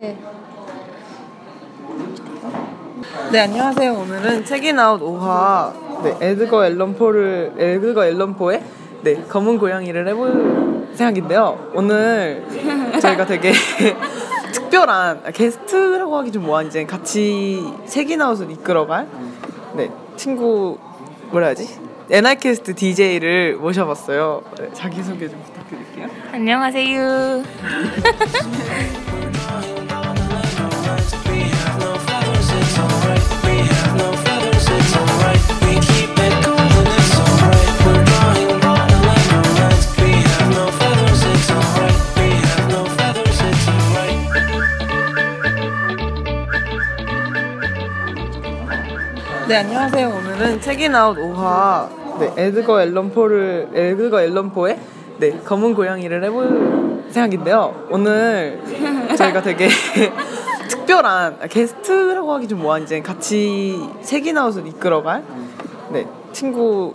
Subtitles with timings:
[0.00, 0.18] 네.
[3.30, 3.92] 네 안녕하세요.
[3.92, 8.64] 오늘은 책인아웃 5화 네, 에드거 앨런 포를 에드거 앨런 포의
[9.02, 11.70] 네 검은 고양이를 해볼 생각인데요.
[11.74, 12.46] 오늘
[12.98, 13.52] 저희가 되게
[14.54, 19.06] 특별한 아, 게스트라고 하기 좀 뭐한 이제 같이 책인아웃을 이끌어갈
[19.74, 20.78] 네 친구
[21.30, 21.78] 뭐라 하지
[22.08, 24.44] NI캐스트 DJ를 모셔봤어요.
[24.56, 26.08] 네, 자기 소개 좀 부탁드릴게요.
[26.32, 27.42] 안녕하세요.
[49.50, 50.08] 네 안녕하세요.
[50.10, 54.78] 오늘은 책인아웃 5화 네 에드거 앨런 포를 에드거 앨런 포의
[55.18, 57.88] 네 검은 고양이를 해볼 생각인데요.
[57.90, 58.62] 오늘
[59.18, 59.66] 저희가 되게
[60.70, 65.24] 특별한 아, 게스트라고 하기 좀 뭐한 이제 같이 책인아웃을 이끌어갈
[65.90, 66.94] 네 친구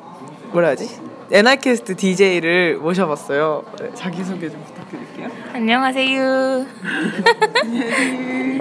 [0.54, 0.88] 뭐라 하지
[1.30, 3.64] NI캐스트 DJ를 모셔봤어요.
[3.82, 5.28] 네, 자기 소개 좀 부탁드릴게요.
[5.52, 6.66] 안녕하세요.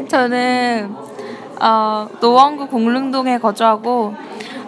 [0.11, 1.14] 저는
[1.61, 4.15] 어, 노원구 공릉동에 거주하고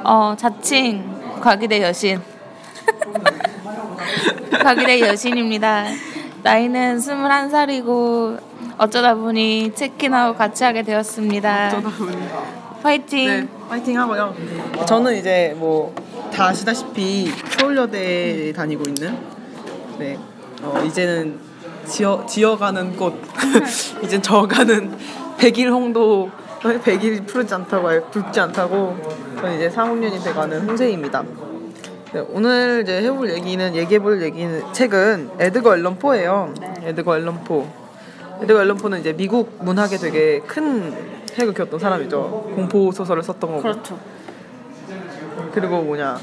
[0.05, 1.05] 어, 자칭
[1.41, 2.21] 과기대 여신.
[4.63, 5.85] 과기대 여신입니다.
[6.43, 8.39] 나이는 21살이고
[8.79, 11.69] 어쩌다 보니 체킨아웃 같이 하게 되었습니다.
[11.69, 12.17] 어쩌다 보니
[12.83, 13.27] 파이팅.
[13.27, 14.35] 네, 파이팅 하고요.
[14.87, 15.95] 저는 이제 뭐
[16.37, 19.17] 다 아시다시피 서울여대에 다니고 있는
[19.99, 20.19] 네,
[20.63, 21.41] 어, 이제는
[21.87, 23.15] 지어 지어가는 꽃,
[24.05, 24.95] 이제 저가는
[25.39, 26.31] 백일 홍도
[26.85, 28.97] 백일 푸르지 않다고 알- 붉지 않다고
[29.37, 31.23] 저는 이제 3학년이 돼가는 홍세입니다.
[32.13, 36.53] 네, 오늘 이제 해볼 얘기는 얘기해볼 얘기는 책은 에드거 앨런 포예요.
[36.83, 37.67] 에드거 앨런 포.
[38.43, 40.95] 에드거 앨런 포는 이제 미국 문학에 되게 큰
[41.39, 42.53] 획을 그었던 사람이죠.
[42.55, 43.63] 공포 소설을 썼던 거고.
[43.63, 43.99] 그렇죠.
[45.53, 46.19] 그리고 뭐냐.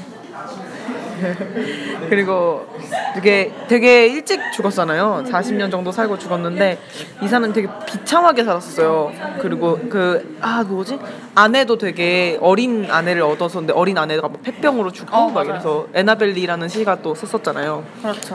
[2.08, 2.66] 그리고
[3.14, 5.24] 되게 되게 일찍 죽었잖아요.
[5.26, 6.78] 40년 정도 살고 죽었는데
[7.22, 9.12] 이 사람은 되게 비참하게 살았어요.
[9.40, 10.98] 그리고 그 아 뭐지
[11.34, 15.46] 아내도 되게 어린 아내를 얻었었는데 어린 아내가 막 폐병으로 죽고 어, 막.
[15.46, 17.84] 이래서 에나벨리라는 시가 또 썼었잖아요.
[18.02, 18.34] 그렇죠.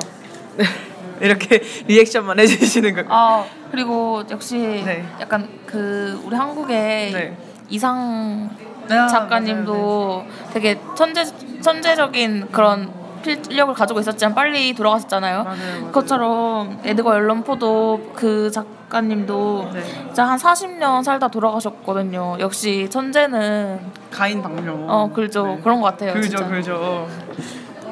[1.22, 3.04] 이렇게 리액션만 해주시는 거.
[3.10, 5.06] 아 그리고 역시 네.
[5.20, 7.38] 약간 그 우리 한국의 네.
[7.70, 8.50] 이상
[8.98, 11.24] 아, 작가님도 되게 천재
[11.62, 12.92] 천재적인 그런
[13.22, 15.44] 필력을 가지고 있었지만 빨리 돌아가셨잖아요.
[15.44, 15.86] 맞아요, 맞아요.
[15.88, 19.84] 그것처럼 에드거 앨런 포도 그 작가님도 네.
[19.84, 22.38] 진짜 한 40년 살다 돌아가셨거든요.
[22.40, 23.80] 역시 천재는
[24.10, 24.86] 가인 방명.
[24.90, 25.60] 어 그죠 네.
[25.62, 26.14] 그런 것 같아요.
[26.14, 26.48] 그죠.
[26.48, 27.08] 그죠.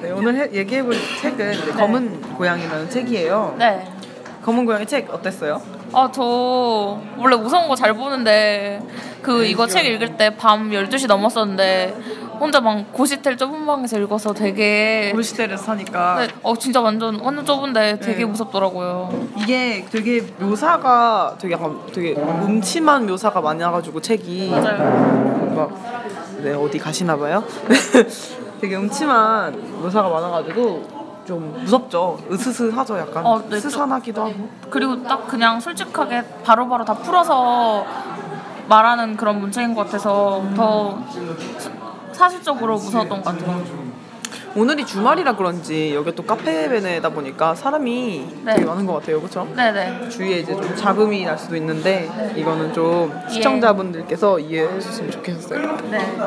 [0.01, 3.55] 네, 오늘 해- 얘기해볼 책은 이제 검은 고양이라는 책이에요.
[3.59, 3.85] 네.
[4.43, 5.61] 검은 고양이 책 어땠어요?
[5.93, 8.81] 아, 저 원래 무서운 거 잘 보는데
[9.21, 11.95] 그 네, 이거 책 읽을 때 밤 12시 넘었었는데
[12.39, 17.99] 혼자 막 고시텔 좁은 방에서 읽어서 되게 골시대를 사니까 네, 어 진짜 완전 완전 좁은데
[17.99, 18.25] 되게 네.
[18.25, 19.27] 무섭더라고요.
[19.37, 25.53] 이게 되게 묘사가 되게 약간 되게 음침한 묘사가 많아가지고 책이 맞아요.
[25.55, 25.71] 막
[26.43, 27.43] 네, 어디 가시나 봐요.
[28.61, 30.96] 되게 음침한 묘사가 많아가지고
[31.27, 32.17] 좀 무섭죠.
[32.31, 34.49] 으스스하죠, 약간 어, 네, 스산하기도 하고.
[34.69, 37.85] 그리고 딱 그냥 솔직하게 바로바로 다 풀어서
[38.69, 40.97] 말하는 그런 문체인 것 같아서 더
[41.57, 41.71] 사-
[42.13, 43.61] 사실적으로 무서웠던 것 같아요.
[44.55, 48.55] 오늘이 주말이라 그런지 여기 또 카페베네다 보니까 사람이 네.
[48.55, 49.47] 되게 많은 것 같아요, 그렇죠?
[49.55, 50.09] 네네.
[50.09, 55.77] 주위에 이제 좀 잡음이 날 수도 있는데 이거는 좀 시청자분들께서 이해해 주셨으면 좋겠어요.
[55.91, 56.17] 네.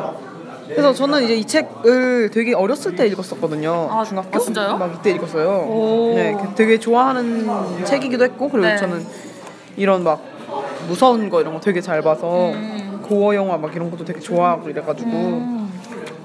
[0.75, 3.88] 그래서 저는 이제 이 책을 되게 어렸을 때 읽었었거든요.
[3.91, 4.76] 아, 중학교 아, 진짜요?
[4.76, 5.48] 막 이때 읽었어요.
[5.69, 6.12] 오.
[6.14, 8.76] 네, 그 되게 좋아하는 책이기도 했고 그리고 네.
[8.76, 9.04] 저는
[9.76, 10.22] 이런 막
[10.88, 13.00] 무서운 거 이런 거 되게 잘 봐서 음.
[13.03, 15.72] 고어 영화 막 이런 것도 되게 좋아하고 이래가지고 음.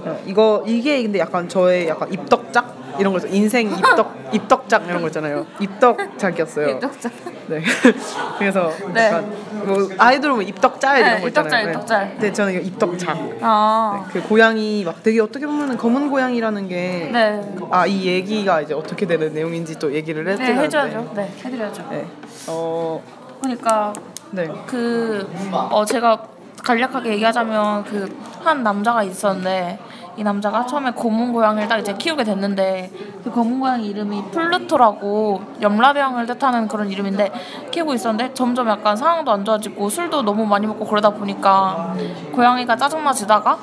[0.06, 5.02] 어, 이거 이게 근데 약간 저의 약간 입덕작 이런 거 있어 인생 입덕 입덕작 이런
[5.02, 5.46] 거 있잖아요.
[5.60, 6.70] 입덕작이었어요.
[6.70, 7.10] 입덕자.
[7.48, 7.62] 네.
[8.40, 9.06] 그래서 네.
[9.08, 9.32] 약간
[9.66, 11.70] 뭐 아이돌 뭐 입덕짤 이런 네, 거 있잖아요.
[11.70, 12.10] 입덕짤, 입덕짤.
[12.12, 13.18] 근데 저는 이거 입덕작.
[13.42, 14.06] 아.
[14.12, 17.42] 그 고양이 막 되게 어떻게 보면은 검은 고양이라는 게 네.
[17.72, 21.12] 아이 얘기가 이제 어떻게 되는 내용인지 또 얘기를 네, 해드려야 해줘야죠.
[21.16, 21.88] 네, 해드려야죠.
[21.92, 22.08] 네.
[22.48, 23.02] 어,
[23.42, 23.94] 그러니까
[24.32, 24.48] 네.
[24.66, 25.28] 그
[25.72, 26.24] 어 제가
[26.64, 29.80] 간략하게 얘기하자면 그 한 남자가 있었는데
[30.18, 32.90] 이 남자가 처음에 검은 고양이를 딱 이제 키우게 됐는데
[33.24, 37.32] 그 검은 고양이 이름이 플루토라고 염라대왕을 뜻하는 그런 이름인데
[37.72, 41.94] 키우고 있었는데 점점 약간 상황도 안 좋아지고 술도 너무 많이 먹고 그러다 보니까
[42.34, 43.58] 고양이가 짜증나지다가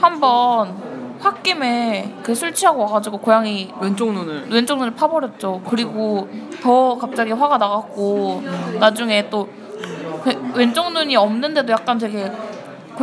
[0.00, 0.74] 한번
[1.22, 5.60] 홧김에 그 술 취하고 와가지고 고양이 왼쪽 눈을 왼쪽 눈을 파버렸죠.
[5.68, 6.28] 그리고
[6.62, 8.42] 더 갑자기 화가 나갖고
[8.78, 12.32] 나중에 또그 왼쪽 눈이 없는데도 약간 되게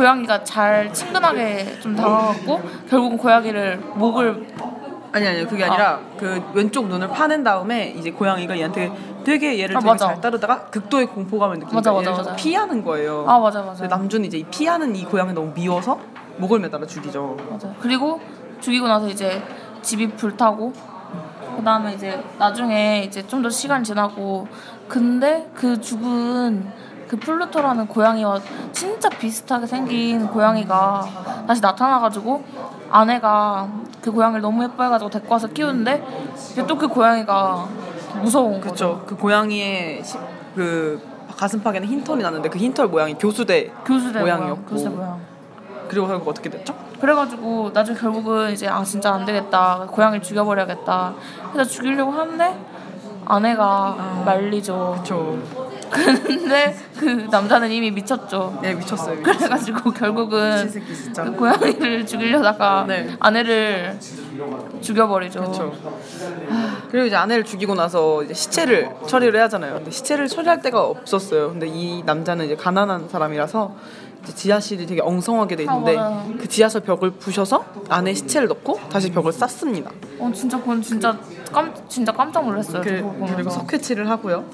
[0.02, 4.46] 고양이가 잘 친근하게 좀 다가갔고 결국은 고양이를 목을
[5.10, 8.92] 아니 아니 그게 아니라 그 왼쪽 눈을 파낸 다음에 이제 고양이가 얘한테
[9.24, 10.06] 되게 얘를 아, 되게 맞아.
[10.06, 11.92] 잘 따르다가 극도의 공포감을 느끼는 맞아.
[11.92, 12.36] 맞아, 맞아.
[12.36, 13.24] 피하는 거예요.
[13.26, 15.98] 아 맞아 맞아 남준이 이제 이 피하는 이 고양이 너무 미워서
[16.36, 17.36] 목을 매달아 죽이죠.
[17.50, 18.20] 맞아 그리고
[18.60, 19.42] 죽이고 나서 이제
[19.82, 20.72] 집이 불타고
[21.56, 24.46] 그 다음에 이제 나중에 이제 좀 더 시간 지나고
[24.86, 26.70] 근데 그 죽은
[27.08, 28.40] 그 플루토라는 고양이와
[28.72, 32.44] 진짜 비슷하게 생긴 고양이가 다시 나타나가지고
[32.90, 33.68] 아내가
[34.02, 36.04] 그 고양이를 너무 예뻐해가지고 데리고 와서 키우는데
[36.66, 37.66] 또 그 고양이가
[38.22, 38.60] 무서운 거죠.
[38.60, 39.04] 그렇죠.
[39.06, 40.16] 그 고양이의 시,
[40.54, 41.00] 그
[41.36, 44.54] 가슴팍에는 흰털이 났는데 그 흰털 모양이 교수대 교수대 모양이었고.
[44.56, 45.20] 모양, 교수대 모양.
[45.88, 46.74] 그리고 결국 어떻게 됐죠?
[47.00, 51.14] 그래가지고 나중에 결국은 이제 아 진짜 안 되겠다 고양이 죽여버려야겠다
[51.54, 52.58] 해서 죽이려고 하는데
[53.24, 55.38] 아내가 말리죠 그렇죠.
[55.90, 59.16] 근데 그 남자는 이미 미쳤죠 네 미쳤어요.
[59.16, 59.22] 미쳤어요.
[59.38, 60.70] 그래가지고 결국은.
[61.14, 63.16] 그 고양이를 죽이려다가 네.
[63.20, 63.98] 아내를
[64.80, 65.72] 죽여버리죠 그렇죠.
[66.90, 69.74] 그리고 이제 아내를 죽이고 나서 이제 시체를 처리를 해야 하잖아요.
[69.74, 71.50] 근데 시체를 처리할 데가 없었어요.
[71.50, 73.74] 근데 이 남자는 이제 가난한 사람이라서
[74.34, 76.24] 지하실이 되게 엉성하게 돼 있는데 아.
[76.38, 79.90] 그 지하실 벽을 부셔서 안에 시체를 넣고 다시 벽을 쌌습니다.
[80.18, 81.16] 어 진짜 그건 진짜
[81.52, 83.26] 깜 진짜 깜짝 놀랐어요 그.
[83.34, 84.44] 그리고 석회치를 하고요.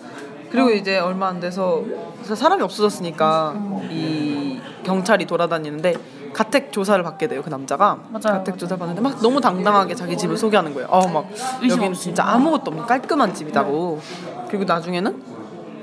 [0.54, 1.82] 그리고 이제 얼마 안 돼서
[2.22, 3.54] 사람이 없어졌으니까
[3.90, 5.94] 이 경찰이 돌아다니는데
[6.32, 8.56] 가택 조사를 받게 돼요 그 남자가 맞아요, 가택.
[8.56, 10.88] 조사 받는데 막 너무 당당하게 자기 집을 소개하는 거예요.
[10.90, 11.26] 어막
[11.68, 11.92] 여기는.
[11.94, 14.00] 진짜 아무것도 없는 깔끔한 집이다고.
[14.48, 15.22] 그리고 나중에는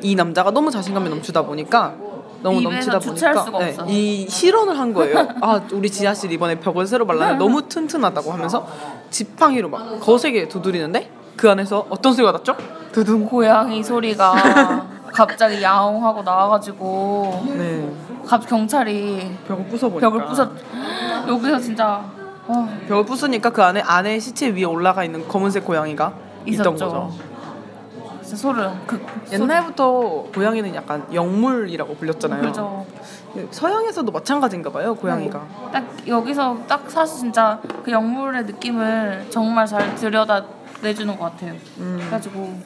[0.04, 1.96] 이 남자가 너무 자신감이 넘치다 보니까
[2.42, 3.76] 너무 넘치다 보니까 네.
[3.88, 5.28] 이 실언을 한 거예요.
[5.42, 8.66] 아 우리 지하실 이번에 벽을 새로 발랐는데 너무 튼튼하다고 하면서
[9.12, 11.10] 지팡이로 막 거세게 두드리는데
[11.42, 12.56] 그 안에서 어떤 소리가 났죠?
[12.92, 13.26] 두둥.
[13.26, 17.92] 고양이 소리가 갑자기 야옹 하고 나와가지고 네.
[18.28, 20.52] 갑 경찰이 벽을 부숴보니까 벽을 부쉈
[21.28, 22.06] 여기서 진짜
[22.46, 26.14] 어, 벽을 부수니까 그 안에 안에 시체 위에 올라가 있는 검은색 고양이가
[26.46, 26.76] 있던 있었죠.
[26.76, 27.12] 거죠.
[28.22, 28.80] 진짜 소름.
[28.86, 32.42] 그 옛날부터 고양이는 약간 영물이라고 불렸잖아요.
[32.44, 32.86] 그죠.
[33.50, 35.42] 서양에서도 마찬가지인가 봐요, 고양이가.
[35.74, 40.46] 딱 여기서 딱 사실 진짜 그 영물의 느낌을 정말 잘 들여다
[40.82, 41.54] 내주는 것 같아요.
[41.80, 41.98] 음.
[42.00, 42.60] 그래가지고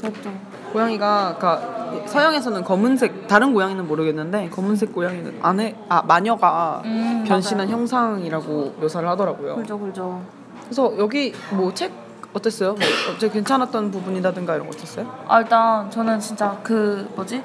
[0.00, 0.30] 그것도
[0.72, 7.78] 고양이가 그러니까 서양에서는 검은색 다른 고양이는 모르겠는데 검은색 고양이는 안에 아 마녀가 음, 변신한 맞아요.
[7.80, 9.56] 형상이라고 묘사를 하더라고요.
[9.56, 10.22] 그죠 그죠.
[10.64, 11.92] 그래서 여기 뭐 책
[12.32, 12.72] 어땠어요?
[12.72, 12.80] 뭐
[13.14, 15.06] 어째 괜찮았던 부분이라든가 이런 거 어땠어요?
[15.28, 17.42] 아 일단 저는 진짜 그 뭐지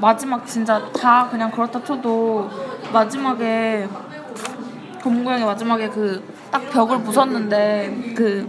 [0.00, 2.48] 마지막 진짜 다 그냥 그렇다 쳐도
[2.92, 3.88] 마지막에
[5.02, 8.48] 검고양이 마지막에 그 딱 벽을 부쉈는데 그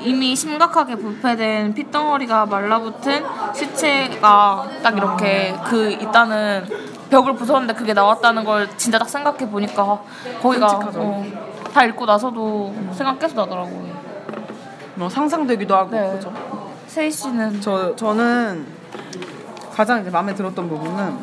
[0.00, 3.24] 이미 심각하게 부패된 핏덩어리가 말라붙은
[3.54, 6.66] 시체가 딱 이렇게 그 있다는
[7.10, 10.02] 벽을 부쉈는데 그게 나왔다는 걸 진짜 딱 생각해 보니까
[10.40, 10.80] 거기가.
[10.94, 11.24] 어,
[11.72, 14.00] 다 읽고 나서도 생각 계속 나더라고요.
[14.96, 16.12] 뭐 상상되기도 하고 네.
[16.12, 16.32] 그죠?
[16.86, 18.66] 세희 씨는 저 저는
[19.72, 21.18] 가장 이제 마음에 들었던 부분은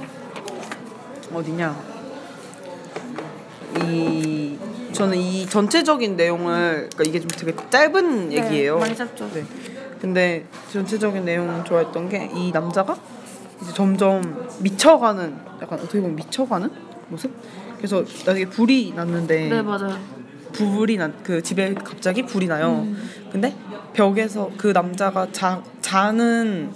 [1.33, 1.75] 어디냐?
[3.81, 4.57] 이
[4.97, 8.75] 저는 이 전체적인 내용을 그러니까 이게 좀 되게 짧은 얘기예요.
[8.75, 9.29] 네, 많이 짧죠.
[9.33, 9.43] 네.
[10.01, 12.97] 근데 전체적인 내용 좋아했던 게 이 남자가
[13.61, 16.69] 이제 점점 미쳐가는 약간 어떻게 보면 미쳐가는
[17.09, 17.31] 모습?
[17.77, 19.97] 그래서 나중에 불이 났는데 네 맞아요.
[20.53, 22.83] 불이 난그 집에 갑자기 불이 나요.
[22.87, 23.09] 음.
[23.31, 23.55] 근데
[23.93, 26.71] 벽에서 그 남자가 자, 자는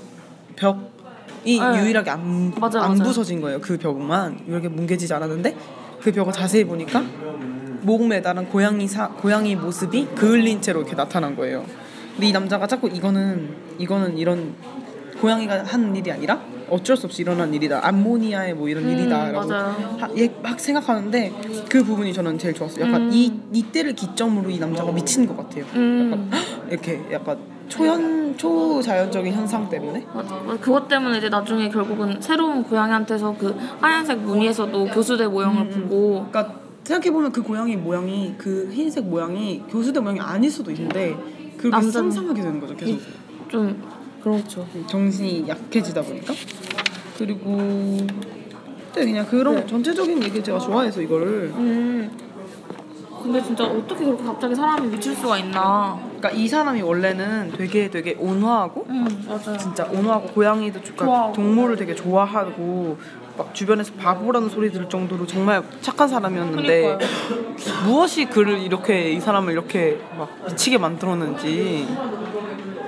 [0.56, 1.80] 벽이 네.
[1.84, 3.04] 유일하게 안, 맞아요, 안 맞아요.
[3.04, 3.60] 부서진 거예요.
[3.62, 5.56] 그 벽만 이렇게 뭉개지지 않았는데
[6.02, 7.04] 그 벽을 자세히 보니까
[7.82, 11.66] 목 매달은 고양이 사, 고양이 모습이 그을린 채로 이렇게 나타난 거예요.
[12.14, 14.54] 근데 이 남자가 자꾸 이거는 이거는 이런
[15.20, 17.86] 고양이가 한 일이 아니라 어쩔 수 없이 일어난 일이다.
[17.86, 19.52] 암모니아의 뭐 이런 음, 일이다라고.
[19.54, 21.34] 하- 얘막 생각하는데
[21.70, 22.86] 그 부분이 저는 제일 좋았어요.
[22.86, 23.10] 약간 음.
[23.12, 25.66] 이 이때를 기점으로 이 남자가 미친 것 같아요.
[25.76, 26.12] 음.
[26.32, 26.32] 약간
[26.70, 30.36] 이렇게 약간 초현 초자연적인 현상 때문에 맞아.
[30.62, 37.12] 그것 때문에 이제 나중에 결국은 새로운 고양이한테서 그 하얀색 무늬에서도 교수대 모형을 보고 그러니까 생각해
[37.12, 41.16] 보면 그 고양이 모양이 그 흰색 모양이 교수대 모양이 아닐 수도 있는데
[41.58, 42.76] 그렇게 남자는- 상상하게 되는 거죠.
[42.76, 43.00] 계속
[43.50, 43.82] 좀
[44.24, 44.68] 그렇죠.
[44.88, 46.34] 정신이 약해지다 보니까
[47.18, 47.56] 그리고
[48.94, 49.66] 네, 그냥 그런 네.
[49.66, 52.12] 전체적인 얘기 제가 좋아해서 이거를 음.
[53.22, 55.98] 근데 진짜 어떻게 그렇게 갑자기 사람이 미칠 수가 있나?
[56.18, 59.58] 그러니까 이 사람이 원래는 되게 되게 온화하고 음 맞아요.
[59.58, 61.34] 진짜 온화하고 고양이도 그러니까 좋아하고.
[61.34, 62.98] 동물을 되게 좋아하고
[63.38, 66.98] 막 주변에서 바보라는 소리 들을 정도로 정말 착한 사람이었는데.
[67.86, 71.88] 무엇이 그를 이렇게 이 사람을 이렇게 막 미치게 만들었는지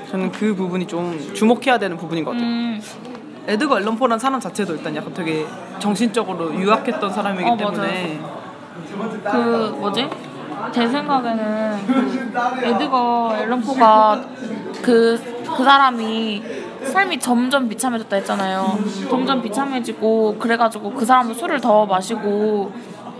[0.09, 2.47] 저는 그 부분이 좀 주목해야 되는 부분인 것 같아요.
[2.47, 2.81] 음
[3.45, 5.45] 에드거 앨런포라는 사람 자체도 일단 약간 되게
[5.79, 8.21] 정신적으로 유약했던 사람이기 어, 때문에
[9.29, 10.07] 그 뭐지?
[10.71, 14.21] 제 생각에는 그 에드거 앨런포가
[14.81, 16.43] 그 그 사람이
[16.83, 18.77] 삶이 점점 비참해졌다 했잖아요.
[19.09, 22.71] 점점 비참해지고 그래가지고 그 사람도 술을 더 마시고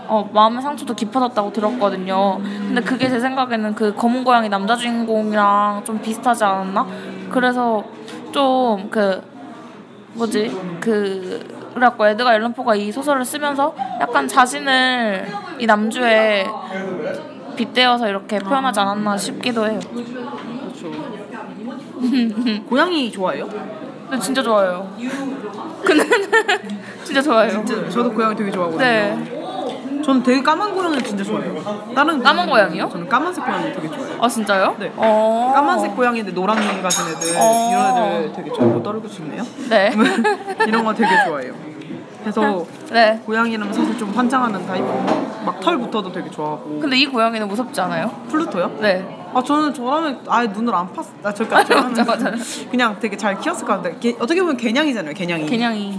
[0.06, 2.38] 어, 마음의 상처도 깊어졌다고 들었거든요.
[2.42, 6.86] 근데 그게 제 생각에는 그 검은 고양이 남자 주인공이랑 좀 비슷하지 않았나?
[7.30, 7.84] 그래서
[8.32, 9.22] 좀 그
[10.14, 15.26] 뭐지 그 그래갖고 에드가 앨런포가 이 소설을 쓰면서 약간 자신을
[15.58, 16.46] 이 남주에
[17.54, 19.80] 빗대어서 이렇게 표현하지 않았나 싶기도 해요.
[19.92, 20.90] 그렇죠.
[22.68, 23.48] 고양이 좋아해요?
[23.48, 24.92] 근데 진짜 좋아요.
[25.84, 26.04] 근데
[27.04, 27.50] 진짜 좋아요.
[27.50, 28.84] 진짜 저도 고양이 되게 좋아하거든요.
[28.84, 29.40] 네.
[30.04, 31.94] 저는 되게 까만 고양이를 진짜 좋아해요.
[31.94, 32.90] 다른 까만 고양이요?
[32.90, 34.18] 저는 까만색 고양이 되게 좋아해요.
[34.20, 34.76] 아 진짜요?
[34.78, 34.92] 네.
[34.96, 35.52] 어.
[35.54, 37.70] 까만색 고양이인데 노란 눈 가진 애들 어.
[37.70, 39.42] 이런 애들 되게 좋아하고 떨고 싶네요.
[39.70, 39.90] 네.
[40.68, 41.73] 이런 거 되게 좋아해요.
[42.24, 43.20] 그래서 네.
[43.26, 44.82] 고양이는 사실 좀 환장하는 타입.
[45.44, 46.80] 막 털부터도 되게 좋아하고.
[46.80, 48.10] 근데 이 고양이는 무섭지 않아요?
[48.30, 48.78] 플루토요?
[48.80, 49.04] 네.
[49.34, 51.04] 아 저는 저라면 아예 눈을 안 팠.
[51.22, 52.32] 아 저까 저라면 맞아, 맞아.
[52.70, 53.98] 그냥 되게 잘 키웠을 것 같아요.
[54.00, 55.12] 개- 어떻게 보면 개냥이잖아요.
[55.14, 55.46] 개냥이.
[55.46, 55.98] 개냥이.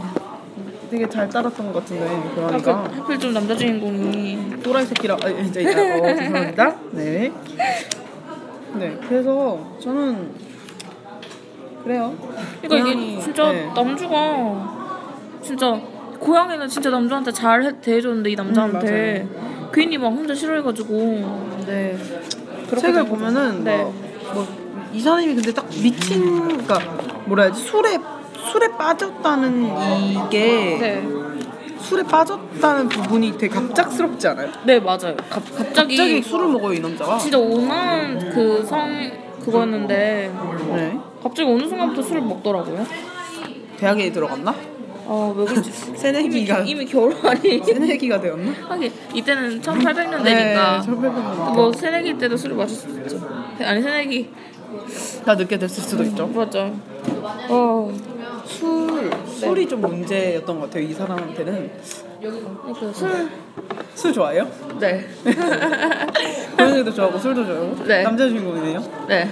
[0.89, 2.83] 되게 잘 따랐던 것 같은데 하필, 고양이가.
[2.97, 5.17] 하필 좀 남자 주인공이 또라이 새끼라.
[5.23, 6.75] 아, 이제 이제 어, 죄송합니다.
[6.91, 7.31] 네.
[8.75, 8.97] 네.
[9.07, 10.31] 그래서 저는
[11.83, 12.13] 그래요.
[12.61, 13.71] 그러니까 이게 진짜 네.
[13.75, 14.75] 남주가
[15.41, 15.79] 진짜
[16.25, 19.27] 고양이는 진짜 남주한테 잘 해- 대해줬는데 이 남자한테
[19.71, 21.95] 괜히 막 혼자 싫어해가지고 네.
[22.79, 23.05] 책을.
[23.05, 23.77] 보면은 네.
[23.77, 23.93] 뭐,
[24.33, 24.47] 뭐
[24.91, 26.79] 이사님이 근데 딱 미친 그러니까
[27.25, 27.99] 뭐라 해야지 술에
[28.51, 29.65] 술에 빠졌다는
[30.25, 31.03] 이게 네.
[31.79, 34.49] 술에 빠졌다는 부분이 되게 갑작스럽지 않아요?
[34.65, 35.15] 네 맞아요.
[35.29, 37.19] 갑, 갑자기, 갑자기 술을 먹어요 이 남자가.
[37.19, 39.11] 진짜 온화한 그성
[39.43, 40.33] 그거였는데
[40.73, 40.99] 네.
[41.21, 42.83] 갑자기 어느 순간부터 술을 먹더라고요.
[43.77, 44.55] 대학에 들어갔나?
[45.07, 48.51] 아 왜그지 새내기가 이미, 이미 결혼이 새내기가 되었나?
[48.69, 51.53] 하긴 이때는 1800년대니까 네, 1800년.
[51.53, 53.19] 뭐 새내기 때도 술을 마실 수 있죠.
[53.61, 54.29] 아니 새내기
[55.25, 56.27] 다 늦게 됐을 수도 있죠.
[56.27, 56.75] 맞죠.
[57.49, 61.71] 어술 술이 좀 문제였던 것 같아요 이 사람한테는.
[62.19, 62.93] 그러니까
[63.93, 64.49] 술술 좋아해요?
[64.79, 65.05] 네.
[66.57, 67.83] 고양이도 좋아하고 술도 좋아하고.
[67.85, 68.01] 네.
[68.03, 68.83] 남자 주인공이네요.
[69.07, 69.29] 네.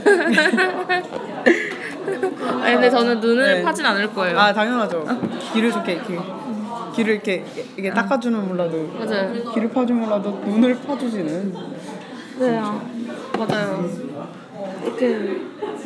[2.61, 3.63] 아니 근데 저는 눈을 네.
[3.63, 4.39] 파진 않을 거예요.
[4.39, 5.05] 아 당연하죠.
[5.53, 6.19] 귀를 좀 이렇게, 이렇게
[6.95, 7.45] 귀를 이렇게
[7.77, 9.51] 이게 닦아주면 몰라도 맞아요.
[9.53, 11.53] 귀를 파주면 몰라도 눈을 파주시는.
[12.39, 12.57] 네.
[12.57, 12.81] 아,
[13.37, 13.89] 맞아요.
[14.83, 15.37] 이렇게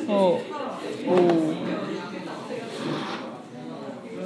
[0.07, 0.39] 어.
[1.07, 1.55] 오.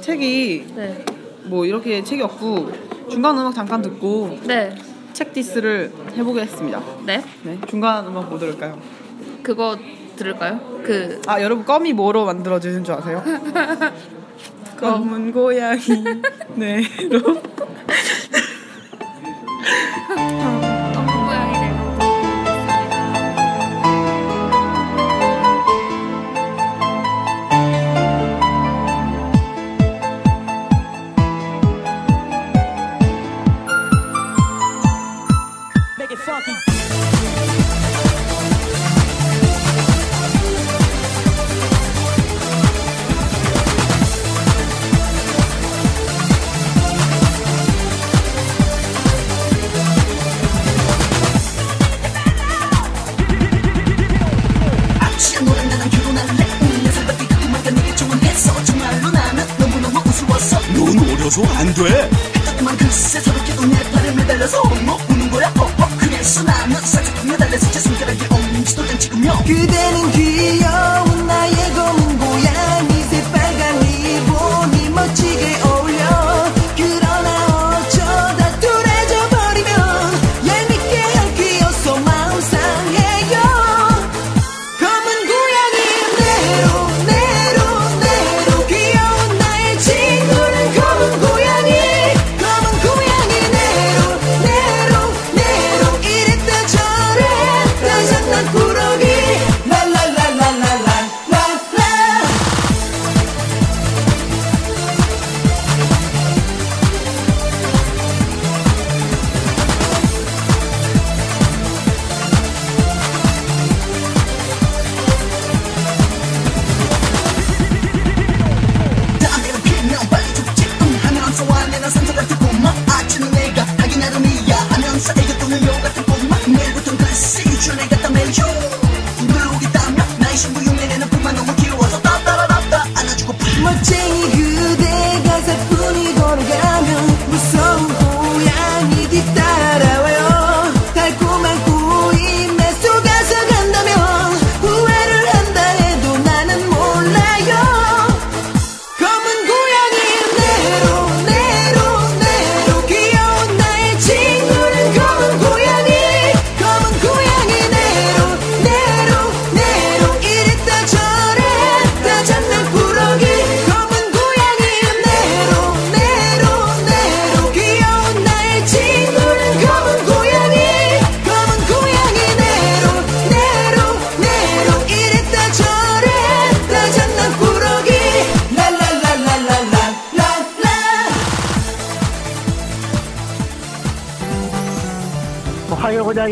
[0.00, 1.04] 책이 네.
[1.44, 2.72] 뭐 이렇게 책이 없고
[3.08, 4.74] 중간 음악 잠깐 듣고 네.
[5.12, 6.82] 책 디스를 해보겠습니다.
[7.06, 7.22] 네.
[7.44, 7.58] 네.
[7.68, 8.78] 중간 음악 뭐 들을까요?
[9.42, 9.76] 그거
[10.16, 10.58] 들을까요?
[10.84, 13.22] 그 아 여러분 껌이 뭐로 만들어 주는 줄 아세요?
[14.78, 15.80] 검은 고양이
[16.56, 17.20] 네로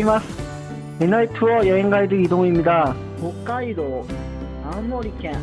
[0.00, 0.26] います。
[1.00, 2.94] エナイツアー여행ガイド이동입니다。
[3.44, 4.06] 北海道、
[4.72, 5.34] 青森県、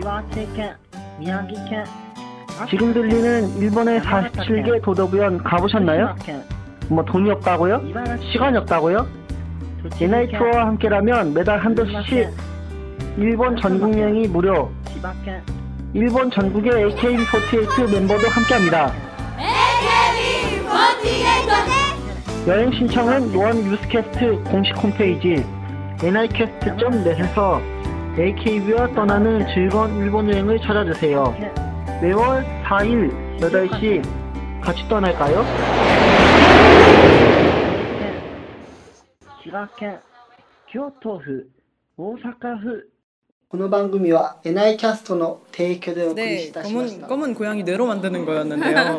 [0.00, 0.76] 岩手県、
[1.18, 1.84] 宮城県。
[2.70, 6.14] 지금 들리는 일본의 47개 도덕구연 가보셨나요?
[6.90, 7.82] 뭐 돈이 없다고요?
[8.30, 9.04] 시간이 없다고요?
[10.00, 12.28] 에나이 투어와 함께라면 매달 한 도시씩
[13.18, 14.70] 일본 전국 여행이 무료.
[15.92, 18.92] 일본 전국의 AKB48 멤버도 함께합니다.
[22.47, 25.45] 여행 신청은 요한 뉴스캐스트 공식 홈페이지
[26.01, 27.59] ni캐스트.net에서
[28.17, 31.35] AKB와 떠나는 즐거운 일본 여행을 찾아주세요.
[32.01, 34.01] 매월 4일 8시
[34.61, 35.43] 같이 떠날까요?
[37.99, 38.13] 네.
[39.43, 39.99] 지라켄,
[40.69, 41.43] 교토 후,
[41.97, 42.81] 오사카 후,
[43.48, 47.06] この番組は NICAST の提供でお送り 네, いたしまし 검은 た。
[47.08, 48.96] 검은 고양이 뇌로 만드는 거였는데요.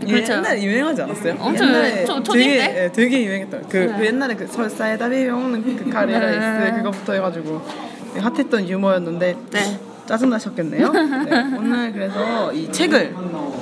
[0.00, 0.32] 그렇죠.
[0.32, 1.36] 옛날에 유행하지 않았어요?
[1.38, 2.84] 엄청 옛날에 초- 초딩 되게, 때?
[2.84, 3.94] 예, 되게 유행했던 그, 네.
[3.98, 6.38] 그 옛날에 그 설사에다 비벼먹는 그 카레라이스
[6.70, 6.76] 네.
[6.78, 7.60] 그거부터 해가지고
[8.18, 9.80] 핫했던 유머였는데 네.
[10.06, 10.92] 짜증나셨겠네요.
[10.92, 13.14] 네, 오늘 그래서 이 책을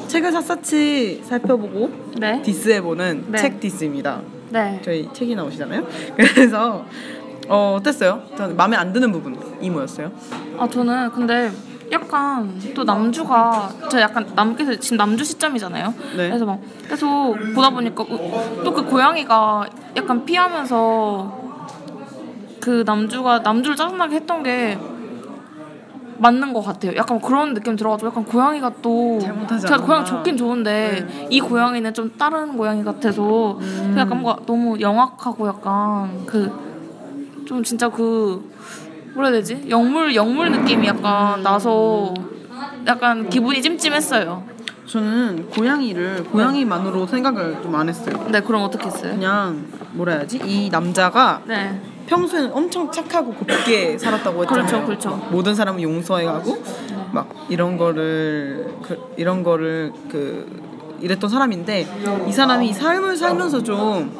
[0.06, 2.40] 책을 샅샅이 살펴보고 네.
[2.42, 3.38] 디스해보는 네.
[3.38, 4.22] 책 디스입니다.
[4.50, 4.80] 네.
[4.84, 5.84] 저희 책이 나오시잖아요.
[6.16, 6.86] 그래서
[7.47, 8.23] 어, 어땠어요?
[8.37, 10.11] 저는 마음에 안 드는 부분 이 뭐였어요?
[10.57, 11.51] 아 저는 근데
[11.91, 15.93] 약간 또 남주가 저 약간 남께서 지금 남주 시점이잖아요.
[16.17, 16.29] 네.
[16.29, 18.03] 그래서 막 계속 보다 보니까
[18.63, 21.45] 또 그 고양이가 약간 피하면서
[22.59, 24.77] 그 남주가 남주를 짜증나게 했던 게
[26.17, 26.93] 맞는 것 같아요.
[26.95, 29.77] 약간 그런 느낌 들어가지고 약간 고양이가 또 제가.
[29.77, 33.59] 고양이 좋긴 좋은데 이 고양이는 좀 다른 고양이 같아서
[33.97, 36.64] 약간 뭔가 너무 영악하고 약간 그
[37.45, 38.51] 좀 진짜 그
[39.13, 39.65] 뭐라 해야 되지?
[39.69, 42.13] 영물 영물 느낌이 약간 나서
[42.87, 44.43] 약간 기분이 찜찜했어요.
[44.87, 48.27] 저는 고양이를 고양이만으로 생각을 좀 안 했어요.
[48.29, 49.13] 네, 그럼 어떻게 했어요?
[49.13, 50.39] 그냥 뭐라 해야지?
[50.43, 54.65] 이 남자가 네, 평소에는 엄청 착하고 곱게 살았다고 했잖아요.
[54.67, 55.09] 그렇죠, 그렇죠.
[55.09, 56.63] 막 모든 사람을 용서해가고
[57.11, 61.87] 막 이런 거를 그, 이런 거를 그 이랬던 사람인데
[62.27, 64.11] 이 사람이 삶을 살면서 좀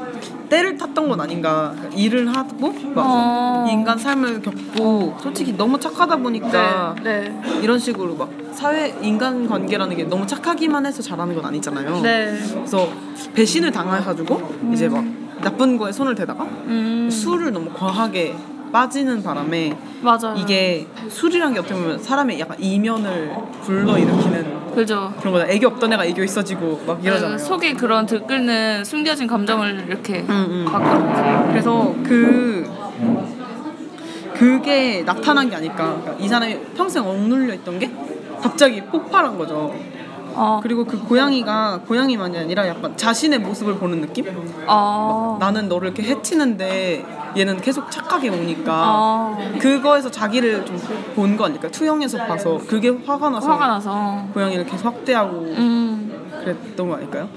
[0.50, 1.74] 때를 탔던 건 아닌가.
[1.76, 3.68] 그러니까 일을 하고 막 어.
[3.70, 10.04] 인간 삶을 겪고 솔직히 너무 착하다 보니까 네, 이런 식으로 막 사회 인간 관계라는 게
[10.04, 12.02] 너무 착하기만 해서 잘하는 건 아니잖아요.
[12.02, 12.88] 네, 그래서
[13.34, 15.04] 배신을 당해가지고 이제 막
[15.42, 18.36] 나쁜 거에 손을 대다가 음, 술을 너무 과하게
[18.76, 20.36] 빠지는 바람에 맞아요.
[20.36, 25.14] 이게 술이란 게 어떻게 보면 사람의 약간 이면을 불러일으키는 그죠.
[25.18, 25.48] 그런 거다.
[25.48, 27.38] 애교 없던 애가 애교 있어지고 막 이러잖아요.
[27.38, 30.66] 그 속에 그런 들끓는 숨겨진 감정을 이렇게 응.
[30.66, 32.70] 가끔 그래서 그
[34.34, 35.98] 그게 나타난 게 아닐까.
[36.02, 37.90] 그러니까 이 사람이 평생 억눌려 있던 게
[38.42, 39.74] 갑자기 폭발한 거죠.
[40.36, 44.26] 어, 그리고 그 고양이가 고양이만이 아니라 약간 자신의 모습을 보는 느낌?
[44.68, 47.06] 어, 나는 너를 이렇게 해치는데
[47.38, 50.76] 얘는 계속 착하게 오니까 어, 그거에서 자기를 좀
[51.16, 51.70] 본 거 아닐까?
[51.70, 54.26] 투영해서 봐서 그게 화가 나서 화가 나서.
[54.34, 56.30] 고양이를 계속 확대하고 음.
[56.44, 57.30] 그랬던 거 아닐까요?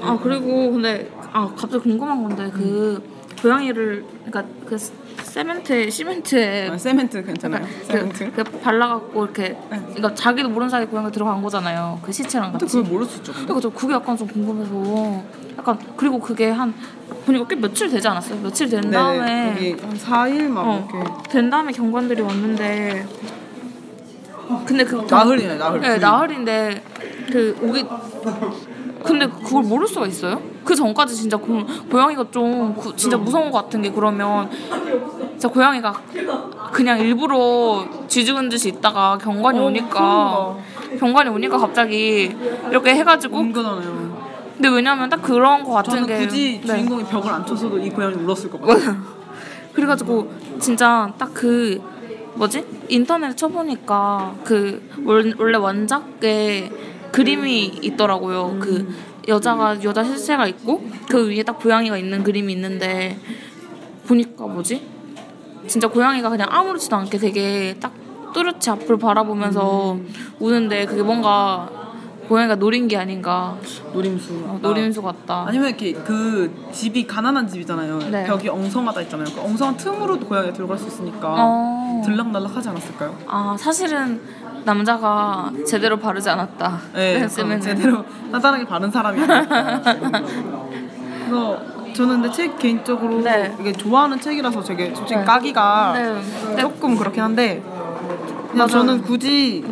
[0.00, 3.02] 아 그리고 근데 아 갑자기 궁금한 건데 그
[3.42, 4.76] 고양이를 그러니까 그
[5.36, 7.62] 세멘트 시멘트에 아, 세멘트 괜찮아요?
[7.62, 8.32] 그, 세멘트?
[8.32, 13.04] 그 발라갖고 이렇게 그러니까 자기도 모르는 사이에 고양이가 들어간 거잖아요 그 시체랑 같이 그걸 모를
[13.04, 13.32] 수 있죠.
[13.34, 13.44] 근데?
[13.48, 15.22] 그러니까 저 그게 약간 좀 궁금해서
[15.58, 16.72] 약간 그리고 그게 한
[17.26, 18.40] 보니까 꽤 며칠 되지 않았어요?
[18.40, 19.50] 며칠 된 다음에 네네.
[19.50, 23.06] 여기 한 4일 막 어, 이렇게 된 다음에 경관들이 왔는데
[24.64, 25.80] 근데 그 나흘이네, 나흘.
[25.82, 26.82] 네, 나흘인데
[27.30, 27.84] 그 오기
[29.04, 30.40] 근데 그걸 모를 수가 있어요?
[30.64, 34.50] 그 전까지 진짜 고, 고양이가 좀 구- 진짜 무서운 것 같은 게 그러면
[35.36, 35.92] 진짜 고양이가
[36.72, 40.56] 그냥 일부러 쥐죽은 듯이 있다가 경관이 어, 오니까
[40.98, 42.34] 경관이 오니까 갑자기
[42.70, 44.26] 이렇게 해가지고 은근하네요.
[44.54, 46.66] 근데 왜냐면 딱 그런 거 같은 저는 게 굳이 네.
[46.66, 48.96] 주인공이 벽을 안 쳤어도 이 고양이 울었을 것 같아요.
[49.74, 51.82] 그래가지고 진짜 딱 그
[52.34, 56.70] 뭐지 인터넷 쳐보니까 그 원- 원래 원작에
[57.12, 58.56] 그림이 있더라고요.
[58.60, 58.88] 그
[59.28, 63.18] 여자가 여자 실체가 있고 그 위에 딱 고양이가 있는 그림이 있는데
[64.06, 64.95] 보니까 뭐지
[65.66, 67.92] 진짜 고양이가 그냥 아무렇지도 않게 되게 딱
[68.32, 69.96] 뚜렷이 앞을 바라보면서
[70.38, 71.68] 우는데 그게 뭔가
[72.28, 73.56] 고양이가 노린 게 아닌가
[73.92, 74.34] 노림수.
[74.46, 75.44] 어, 노림수 같다.
[75.46, 77.98] 아니면 이렇게 그 집이 가난한 집이잖아요.
[78.10, 78.24] 네.
[78.26, 79.26] 벽이 엉성하다 있잖아요.
[79.32, 82.02] 그 엉성한 틈으로도 고양이가 들어갈 수 있으니까 어.
[82.04, 83.16] 들락날락 하지 않았을까요?
[83.28, 84.20] 아 사실은
[84.64, 86.80] 남자가 제대로 바르지 않았다.
[86.94, 87.60] 네, 펜스맨은.
[87.60, 89.82] 제대로 단단하게 바른 사람이 아닐까.
[91.26, 91.60] 그래서
[91.96, 93.56] 저는 근데 책 개인적으로 네.
[93.58, 95.24] 이게 좋아하는 책이라서 되게 솔직히 네.
[95.24, 96.22] 까기가 네.
[96.54, 96.60] 네.
[96.60, 97.62] 조금 그렇긴 한데
[98.50, 98.68] 그냥.
[98.68, 99.64] 저는 굳이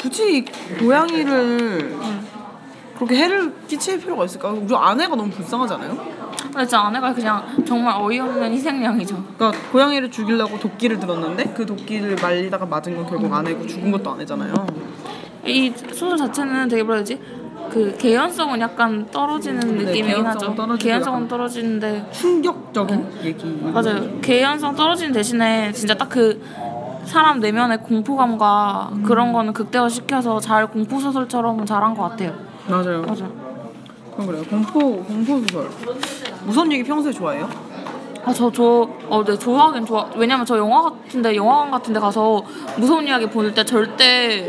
[0.00, 0.46] 굳이
[0.78, 1.94] 고양이를
[2.96, 4.48] 그렇게 해를 끼칠 필요가 있을까?
[4.48, 6.16] 우리 아내가 너무 불쌍하잖아요.
[6.42, 9.22] 근데 진짜 아내가 그냥 정말 어이없는 희생양이죠.
[9.36, 14.54] 그러니까 고양이를 죽이려고 도끼를 들었는데 그 도끼를 말리다가 맞은 건 결국 아내고 죽은 것도 아내잖아요.
[15.44, 17.20] 이 소설 자체는 되게 뭐라 해야지
[17.76, 20.76] 그 개연성은 약간 떨어지는 느낌이긴 네, 개연성은 하죠.
[20.78, 23.44] 개연성은 떨어지는데 충격적인 얘기.
[23.70, 24.18] 맞아요.
[24.22, 26.40] 개연성 떨어지는 대신에 진짜 딱 그
[27.04, 32.32] 사람 내면의 공포감과 그런 거는 극대화 시켜서 잘 공포 소설처럼은 잘한 것 같아요.
[32.66, 33.02] 맞아요.
[33.02, 33.26] 맞아.
[34.14, 34.42] 그럼 그래요.
[34.48, 35.68] 공포 공포 소설.
[36.46, 37.46] 무서운 얘기 평소에 좋아해요?
[38.24, 40.08] 아 저 저 어 네 좋아하긴 좋아.
[40.16, 42.42] 왜냐면 저 영화 같은데 영화관 같은데 가서
[42.78, 44.48] 무서운 이야기 볼때 절대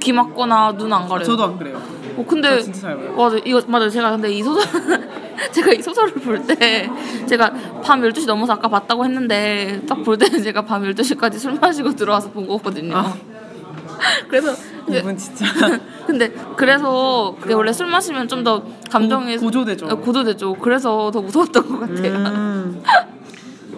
[0.00, 1.24] 귀 막거나 눈 안 가려요.
[1.24, 1.78] 저도 안 그래요.
[2.16, 3.14] 어 근데 저 진짜 잘 봐요.
[3.16, 4.62] 맞아 이거 맞아 제가 근데 이 소설
[5.52, 6.88] 제가 이 소설을 볼 때
[7.26, 7.50] 제가
[7.82, 12.30] 밤 12시 넘어서 아까 봤다고 했는데 딱 볼 때는 제가 밤 12시까지 술 마시고 들어와서
[12.30, 12.96] 본 거거든요.
[12.96, 13.14] 아.
[14.28, 14.52] 그래서
[14.88, 15.46] 이분 진짜
[16.06, 19.86] 근데 그래서 그게 원래 술 마시면 좀 더 감정이 고- 고조되죠.
[19.86, 20.54] 어, 고조되죠.
[20.54, 22.14] 그래서 더 무서웠던 것 같아요.
[22.14, 22.82] 음.